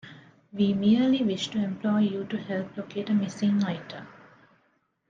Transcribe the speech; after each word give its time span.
We 0.51 0.73
merely 0.73 1.21
wish 1.23 1.49
to 1.49 1.59
employ 1.63 1.99
you 1.99 2.23
to 2.25 2.35
help 2.39 2.75
locate 2.75 3.11
a 3.11 3.13
missing 3.13 3.63
item. 3.63 4.07